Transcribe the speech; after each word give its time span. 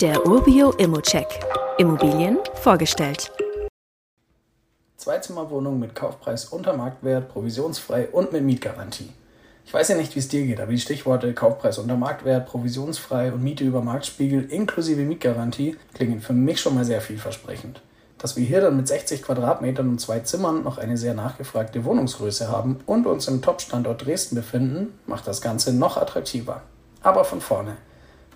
Der 0.00 0.24
Urbio 0.24 0.70
Immocheck. 0.78 1.26
Immobilien 1.76 2.38
vorgestellt. 2.54 3.32
Zweizimmerwohnung 4.96 5.80
mit 5.80 5.96
Kaufpreis 5.96 6.44
unter 6.44 6.76
Marktwert, 6.76 7.28
provisionsfrei 7.28 8.06
und 8.06 8.32
mit 8.32 8.44
Mietgarantie. 8.44 9.10
Ich 9.66 9.74
weiß 9.74 9.88
ja 9.88 9.96
nicht, 9.96 10.14
wie 10.14 10.20
es 10.20 10.28
dir 10.28 10.46
geht, 10.46 10.60
aber 10.60 10.70
die 10.70 10.78
Stichworte 10.78 11.34
Kaufpreis 11.34 11.78
unter 11.78 11.96
Marktwert, 11.96 12.46
provisionsfrei 12.46 13.32
und 13.32 13.42
Miete 13.42 13.64
über 13.64 13.82
Marktspiegel 13.82 14.44
inklusive 14.44 15.02
Mietgarantie 15.02 15.76
klingen 15.94 16.20
für 16.20 16.32
mich 16.32 16.60
schon 16.60 16.76
mal 16.76 16.84
sehr 16.84 17.00
vielversprechend. 17.00 17.82
Dass 18.18 18.36
wir 18.36 18.46
hier 18.46 18.60
dann 18.60 18.76
mit 18.76 18.86
60 18.86 19.24
Quadratmetern 19.24 19.88
und 19.88 20.00
zwei 20.00 20.20
Zimmern 20.20 20.62
noch 20.62 20.78
eine 20.78 20.96
sehr 20.96 21.14
nachgefragte 21.14 21.84
Wohnungsgröße 21.84 22.46
haben 22.46 22.78
und 22.86 23.08
uns 23.08 23.26
im 23.26 23.42
Top-Standort 23.42 24.06
Dresden 24.06 24.36
befinden, 24.36 24.96
macht 25.06 25.26
das 25.26 25.40
Ganze 25.40 25.72
noch 25.72 25.96
attraktiver. 25.96 26.62
Aber 27.02 27.24
von 27.24 27.40
vorne. 27.40 27.78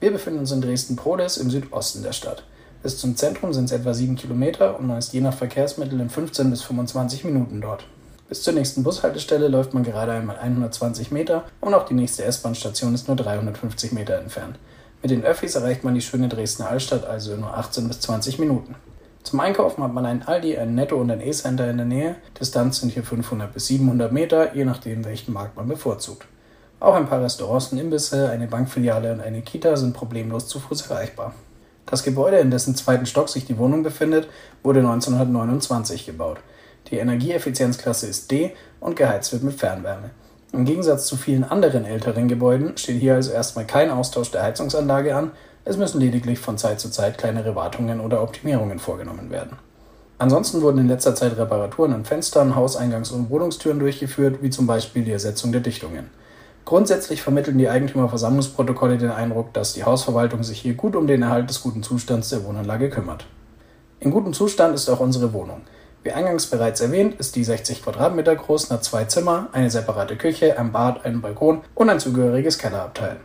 Wir 0.00 0.10
befinden 0.10 0.38
uns 0.38 0.50
in 0.50 0.62
Dresden-Prodes 0.62 1.36
im 1.36 1.50
Südosten 1.50 2.02
der 2.02 2.12
Stadt. 2.12 2.42
Bis 2.82 2.96
zum 2.96 3.16
Zentrum 3.16 3.52
sind 3.52 3.66
es 3.66 3.72
etwa 3.72 3.92
7 3.92 4.16
Kilometer 4.16 4.78
und 4.78 4.86
man 4.86 4.96
ist 4.96 5.12
je 5.12 5.20
nach 5.20 5.34
Verkehrsmittel 5.34 6.00
in 6.00 6.08
15 6.08 6.48
bis 6.48 6.62
25 6.62 7.24
Minuten 7.24 7.60
dort. 7.60 7.84
Bis 8.26 8.42
zur 8.42 8.54
nächsten 8.54 8.82
Bushaltestelle 8.82 9.48
läuft 9.48 9.74
man 9.74 9.82
gerade 9.84 10.12
einmal 10.12 10.38
120 10.38 11.10
Meter 11.10 11.44
und 11.60 11.74
auch 11.74 11.84
die 11.84 11.92
nächste 11.92 12.24
S-Bahn-Station 12.24 12.94
ist 12.94 13.08
nur 13.08 13.16
350 13.18 13.92
Meter 13.92 14.18
entfernt. 14.18 14.58
Mit 15.02 15.10
den 15.10 15.22
Öffis 15.22 15.54
erreicht 15.54 15.84
man 15.84 15.94
die 15.94 16.00
schöne 16.00 16.28
Dresdner 16.28 16.70
Altstadt 16.70 17.04
also 17.04 17.34
in 17.34 17.40
nur 17.40 17.54
18 17.54 17.86
bis 17.86 18.00
20 18.00 18.38
Minuten. 18.38 18.76
Zum 19.22 19.40
Einkaufen 19.40 19.84
hat 19.84 19.92
man 19.92 20.06
einen 20.06 20.22
Aldi, 20.22 20.56
einen 20.56 20.76
Netto 20.76 20.96
und 20.96 21.10
ein 21.10 21.20
E-Center 21.20 21.68
in 21.68 21.76
der 21.76 21.84
Nähe. 21.84 22.16
Distanz 22.40 22.80
sind 22.80 22.94
hier 22.94 23.04
500 23.04 23.52
bis 23.52 23.66
700 23.66 24.10
Meter, 24.10 24.54
je 24.54 24.64
nachdem 24.64 25.04
welchen 25.04 25.34
Markt 25.34 25.56
man 25.56 25.68
bevorzugt. 25.68 26.26
Auch 26.80 26.94
ein 26.94 27.06
paar 27.06 27.22
Restaurants 27.22 27.72
und 27.72 27.78
Imbisse, 27.78 28.30
eine 28.30 28.46
Bankfiliale 28.46 29.12
und 29.12 29.20
eine 29.20 29.42
Kita 29.42 29.76
sind 29.76 29.92
problemlos 29.92 30.48
zu 30.48 30.58
Fuß 30.58 30.88
erreichbar. 30.88 31.34
Das 31.84 32.02
Gebäude, 32.02 32.38
in 32.38 32.50
dessen 32.50 32.74
zweiten 32.74 33.04
Stock 33.04 33.28
sich 33.28 33.44
die 33.44 33.58
Wohnung 33.58 33.82
befindet, 33.82 34.28
wurde 34.62 34.80
1929 34.80 36.06
gebaut. 36.06 36.38
Die 36.90 36.96
Energieeffizienzklasse 36.96 38.06
ist 38.06 38.30
D 38.30 38.56
und 38.80 38.96
geheizt 38.96 39.30
wird 39.32 39.42
mit 39.42 39.54
Fernwärme. 39.54 40.10
Im 40.52 40.64
Gegensatz 40.64 41.06
zu 41.06 41.16
vielen 41.16 41.44
anderen 41.44 41.84
älteren 41.84 42.28
Gebäuden 42.28 42.76
steht 42.78 43.00
hier 43.00 43.14
also 43.14 43.30
erstmal 43.30 43.66
kein 43.66 43.90
Austausch 43.90 44.30
der 44.30 44.42
Heizungsanlage 44.42 45.14
an, 45.14 45.32
es 45.66 45.76
müssen 45.76 46.00
lediglich 46.00 46.38
von 46.38 46.56
Zeit 46.56 46.80
zu 46.80 46.90
Zeit 46.90 47.18
kleinere 47.18 47.54
Wartungen 47.54 48.00
oder 48.00 48.22
Optimierungen 48.22 48.78
vorgenommen 48.78 49.30
werden. 49.30 49.58
Ansonsten 50.18 50.62
wurden 50.62 50.78
in 50.78 50.88
letzter 50.88 51.14
Zeit 51.14 51.36
Reparaturen 51.36 51.92
an 51.92 52.04
Fenstern, 52.06 52.56
Hauseingangs- 52.56 53.12
und 53.12 53.28
Wohnungstüren 53.28 53.78
durchgeführt, 53.78 54.42
wie 54.42 54.50
zum 54.50 54.66
Beispiel 54.66 55.04
die 55.04 55.12
Ersetzung 55.12 55.52
der 55.52 55.60
Dichtungen. 55.60 56.08
Grundsätzlich 56.64 57.22
vermitteln 57.22 57.58
die 57.58 57.68
Eigentümerversammlungsprotokolle 57.68 58.98
den 58.98 59.10
Eindruck, 59.10 59.52
dass 59.54 59.72
die 59.72 59.84
Hausverwaltung 59.84 60.42
sich 60.42 60.60
hier 60.60 60.74
gut 60.74 60.94
um 60.94 61.06
den 61.06 61.22
Erhalt 61.22 61.50
des 61.50 61.62
guten 61.62 61.82
Zustands 61.82 62.28
der 62.28 62.44
Wohnanlage 62.44 62.90
kümmert. 62.90 63.26
In 63.98 64.10
gutem 64.10 64.32
Zustand 64.32 64.74
ist 64.74 64.88
auch 64.88 65.00
unsere 65.00 65.32
Wohnung. 65.32 65.62
Wie 66.02 66.12
eingangs 66.12 66.46
bereits 66.46 66.80
erwähnt, 66.80 67.20
ist 67.20 67.36
die 67.36 67.44
60 67.44 67.82
Quadratmeter 67.82 68.34
groß, 68.34 68.70
hat 68.70 68.84
zwei 68.84 69.04
Zimmer, 69.04 69.48
eine 69.52 69.70
separate 69.70 70.16
Küche, 70.16 70.58
ein 70.58 70.72
Bad, 70.72 71.04
einen 71.04 71.20
Balkon 71.20 71.60
und 71.74 71.90
ein 71.90 72.00
zugehöriges 72.00 72.56
Kellerabteil. 72.56 73.16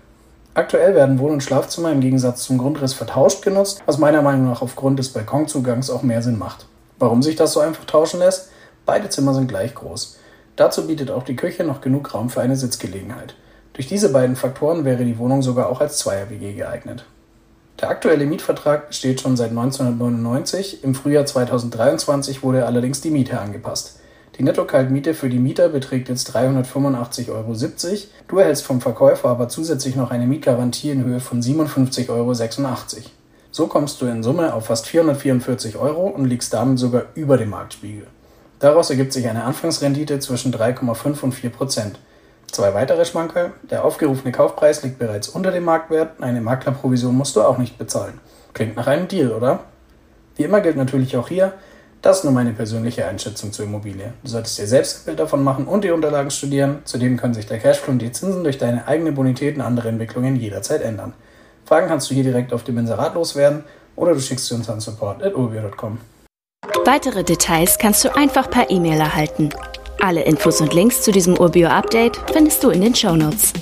Aktuell 0.55 0.95
werden 0.95 1.20
Wohn- 1.20 1.33
und 1.33 1.44
Schlafzimmer 1.44 1.92
im 1.92 2.02
Gegensatz 2.02 2.44
zum 2.44 2.58
Grundriss 2.58 2.94
vertauscht 2.94 3.44
genutzt, 3.44 3.81
was 3.86 3.97
meiner 3.97 4.22
Meinung 4.22 4.49
nach 4.49 4.61
aufgrund 4.61 4.99
des 4.99 5.09
Balkonzugangs 5.14 5.89
auch 5.89 6.02
mehr 6.02 6.22
Sinn 6.22 6.38
macht. 6.38 6.66
Warum 6.97 7.23
sich 7.23 7.36
das 7.36 7.53
so 7.53 7.59
einfach 7.59 7.86
tauschen 7.86 8.20
lässt? 8.20 8.49
Beide 8.86 9.09
Zimmer 9.09 9.33
sind 9.33 9.47
gleich 9.47 9.75
groß. 9.75 10.17
Dazu 10.56 10.88
bietet 10.88 11.11
auch 11.11 11.23
die 11.23 11.36
Küche 11.36 11.64
noch 11.64 11.81
genug 11.81 12.14
Raum 12.14 12.30
für 12.30 12.42
eine 12.42 12.56
Sitzgelegenheit. 12.56 13.36
Durch 13.73 13.88
diese 13.88 14.09
beiden 14.09 14.38
Faktoren 14.38 14.86
wäre 14.86 15.03
die 15.03 15.17
Wohnung 15.17 15.42
sogar 15.42 15.70
auch 15.70 15.81
als 15.81 15.98
Zweier-WG 15.98 16.53
geeignet. 16.53 17.06
Der 17.81 17.89
aktuelle 17.89 18.25
Mietvertrag 18.25 18.88
besteht 18.88 19.20
schon 19.20 19.36
seit 19.36 19.50
1999. 19.50 20.81
Im 20.83 20.95
Frühjahr 20.95 21.26
2023 21.26 22.42
wurde 22.42 22.66
allerdings 22.66 23.02
die 23.02 23.09
Miete 23.09 23.38
angepasst. 23.38 24.00
Die 24.38 24.44
Netto-Kaltmiete 24.44 25.14
für 25.14 25.30
die 25.30 25.39
Mieter 25.39 25.67
beträgt 25.67 26.08
jetzt 26.08 26.33
385,70 26.36 27.30
Euro. 27.32 27.54
Du 28.30 28.37
erhältst 28.37 28.64
vom 28.64 28.80
Verkäufer 28.80 29.30
aber 29.30 29.49
zusätzlich 29.49 29.98
noch 29.98 30.11
eine 30.11 30.26
Mietgarantie 30.26 30.92
in 30.92 31.04
Höhe 31.04 31.20
von 31.20 31.42
57,86 31.42 32.10
Euro. 32.10 32.33
So 33.52 33.67
kommst 33.67 34.02
du 34.02 34.05
in 34.05 34.23
Summe 34.23 34.54
auf 34.54 34.67
fast 34.67 34.87
444 34.87 35.77
Euro 35.77 36.08
und 36.08 36.26
liegst 36.26 36.54
damit 36.54 36.80
sogar 36.80 37.04
über 37.14 37.37
dem 37.37 37.49
Marktspiegel. 37.49 38.08
Daraus 38.60 38.89
ergibt 38.89 39.14
sich 39.14 39.27
eine 39.27 39.43
Anfangsrendite 39.43 40.20
zwischen 40.20 40.54
3,5 40.54 41.21
und 41.23 41.32
4 41.33 41.49
Prozent. 41.49 41.99
Zwei 42.52 42.73
weitere 42.73 43.05
Schmankerl. 43.05 43.52
Der 43.70 43.83
aufgerufene 43.83 44.32
Kaufpreis 44.32 44.83
liegt 44.83 44.98
bereits 44.98 45.27
unter 45.27 45.52
dem 45.52 45.66
Marktwert. 45.66 46.21
Eine 46.21 46.42
Maklerprovision 46.42 47.16
musst 47.16 47.36
du 47.36 47.42
auch 47.42 47.58
nicht 47.58 47.77
bezahlen. 47.77 48.20
Klingt 48.54 48.76
nach 48.76 48.88
einem 48.88 49.08
Deal, 49.08 49.32
oder? 49.32 49.61
Wie 50.38 50.43
immer 50.43 50.61
gilt 50.61 50.77
natürlich 50.77 51.17
auch 51.17 51.27
hier, 51.27 51.54
das 52.05 52.20
ist 52.20 52.23
nur 52.23 52.33
meine 52.33 52.54
persönliche 52.54 53.08
Einschätzung 53.08 53.52
zur 53.52 53.66
Immobilie. 53.66 54.14
Du 54.21 54.30
solltest 54.30 54.60
dir 54.60 54.67
selbst 54.67 54.99
ein 54.99 55.05
Bild 55.05 55.20
davon 55.20 55.43
machen 55.43 55.66
und 55.66 55.83
die 55.83 55.89
Unterlagen 55.89 56.30
studieren. 56.30 56.82
Zudem 56.83 57.17
können 57.17 57.33
sich 57.33 57.48
der 57.48 57.58
Cashflow 57.58 57.93
und 57.93 57.99
die 57.99 58.11
Zinsen 58.11 58.43
durch 58.43 58.60
deine 58.60 58.87
eigene 58.87 59.11
Bonität 59.11 59.55
und 59.55 59.61
andere 59.61 59.89
Entwicklungen 59.89 60.36
jederzeit 60.36 60.83
ändern. 60.83 61.14
Fragen 61.66 61.87
kannst 61.87 62.11
du 62.11 62.14
hier 62.14 62.23
direkt 62.23 62.54
auf 62.54 62.64
dem 62.64 62.77
Inserat 62.77 63.16
loswerden 63.16 63.64
oder 63.95 64.14
du 64.14 64.20
schickst 64.20 64.45
sie 64.45 64.54
uns 64.54 64.70
an 64.70 64.82
support.urbio.com. 64.82 65.98
Weitere 66.86 67.23
Details 67.23 67.80
kannst 67.80 68.06
du 68.06 68.16
einfach 68.16 68.48
per 68.48 68.70
E-Mail 68.70 69.00
erhalten. 69.00 69.50
Alle 70.02 70.22
Infos 70.22 70.62
und 70.62 70.72
Links 70.72 71.02
zu 71.02 71.12
diesem 71.12 71.36
Urbio-Update 71.36 72.16
findest 72.32 72.64
du 72.64 72.70
in 72.70 72.82
den 72.82 72.94
Show 72.94 73.16
Notes. 73.16 73.54